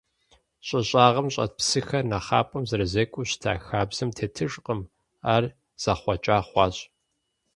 [0.67, 4.79] Щӏы щӏагъым щӏэт псыхэр нэхъапэм зэрызекӏуэу щыта хабзэм тетыжкъым,
[5.33, 5.43] ар
[5.81, 6.75] зэхъуэкӏа хъуащ.